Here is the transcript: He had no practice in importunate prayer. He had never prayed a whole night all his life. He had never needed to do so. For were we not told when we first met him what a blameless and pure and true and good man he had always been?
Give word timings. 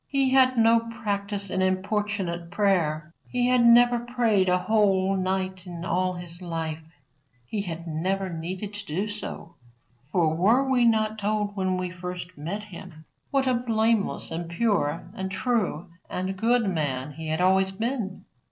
He 0.07 0.31
had 0.31 0.57
no 0.57 0.79
practice 0.79 1.51
in 1.51 1.61
importunate 1.61 2.49
prayer. 2.49 3.13
He 3.29 3.49
had 3.49 3.63
never 3.63 3.99
prayed 3.99 4.49
a 4.49 4.57
whole 4.57 5.15
night 5.15 5.67
all 5.83 6.13
his 6.15 6.41
life. 6.41 6.81
He 7.45 7.61
had 7.61 7.85
never 7.85 8.27
needed 8.27 8.73
to 8.73 8.85
do 8.87 9.07
so. 9.07 9.57
For 10.11 10.35
were 10.35 10.67
we 10.67 10.85
not 10.85 11.19
told 11.19 11.55
when 11.55 11.77
we 11.77 11.91
first 11.91 12.35
met 12.35 12.63
him 12.63 13.05
what 13.29 13.45
a 13.45 13.53
blameless 13.53 14.31
and 14.31 14.49
pure 14.49 15.07
and 15.13 15.29
true 15.29 15.91
and 16.09 16.35
good 16.35 16.67
man 16.67 17.11
he 17.11 17.27
had 17.27 17.39
always 17.39 17.69
been? 17.69 18.25